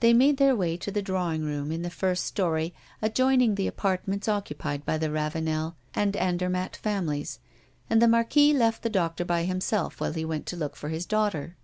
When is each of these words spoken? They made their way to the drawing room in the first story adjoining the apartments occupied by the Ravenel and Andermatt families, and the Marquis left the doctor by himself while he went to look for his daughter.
They 0.00 0.14
made 0.14 0.38
their 0.38 0.56
way 0.56 0.78
to 0.78 0.90
the 0.90 1.02
drawing 1.02 1.44
room 1.44 1.70
in 1.70 1.82
the 1.82 1.90
first 1.90 2.24
story 2.24 2.72
adjoining 3.02 3.54
the 3.54 3.66
apartments 3.66 4.26
occupied 4.26 4.86
by 4.86 4.96
the 4.96 5.10
Ravenel 5.10 5.76
and 5.92 6.16
Andermatt 6.16 6.74
families, 6.76 7.38
and 7.90 8.00
the 8.00 8.08
Marquis 8.08 8.54
left 8.54 8.82
the 8.82 8.88
doctor 8.88 9.26
by 9.26 9.44
himself 9.44 10.00
while 10.00 10.14
he 10.14 10.24
went 10.24 10.46
to 10.46 10.56
look 10.56 10.74
for 10.74 10.88
his 10.88 11.04
daughter. 11.04 11.54